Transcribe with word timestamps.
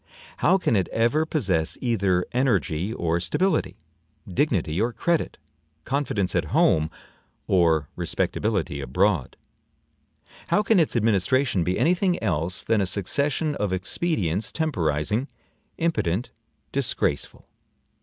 How 0.37 0.57
can 0.57 0.75
it 0.75 0.87
ever 0.89 1.27
possess 1.27 1.77
either 1.79 2.25
energy 2.31 2.91
or 2.91 3.19
stability, 3.19 3.77
dignity 4.27 4.81
or 4.81 4.91
credit, 4.93 5.37
confidence 5.83 6.35
at 6.35 6.45
home 6.45 6.89
or 7.45 7.87
respectability 7.95 8.81
abroad? 8.81 9.37
How 10.47 10.63
can 10.63 10.79
its 10.79 10.95
administration 10.95 11.63
be 11.63 11.77
any 11.77 11.93
thing 11.93 12.17
else 12.23 12.63
than 12.63 12.81
a 12.81 12.87
succession 12.87 13.53
of 13.53 13.71
expedients 13.71 14.51
temporizing, 14.51 15.27
impotent, 15.77 16.31
disgraceful? 16.71 17.47